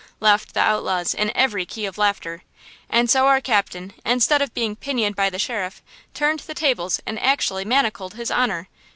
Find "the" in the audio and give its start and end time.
0.55-0.59, 5.29-5.37, 6.39-6.55